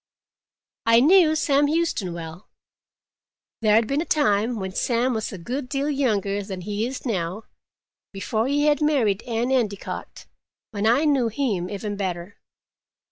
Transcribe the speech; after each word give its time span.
I 0.87 0.99
knew 0.99 1.35
Sam 1.35 1.67
Huston 1.67 2.11
well. 2.11 2.49
There 3.61 3.75
had 3.75 3.85
been 3.85 4.01
a 4.01 4.05
time, 4.05 4.57
when 4.59 4.71
Sam 4.73 5.13
was 5.13 5.31
a 5.31 5.37
good 5.37 5.69
deal 5.69 5.91
younger 5.91 6.41
than 6.41 6.61
he 6.61 6.87
is 6.87 7.05
now, 7.05 7.43
before 8.11 8.47
he 8.47 8.65
had 8.65 8.81
married 8.81 9.21
Anne 9.27 9.51
Endicott, 9.51 10.25
when 10.71 10.87
I 10.87 11.05
knew 11.05 11.27
him 11.27 11.69
even 11.69 11.97
better. 11.97 12.37